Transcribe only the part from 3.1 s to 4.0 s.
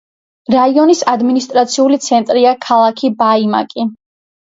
ბაიმაკი.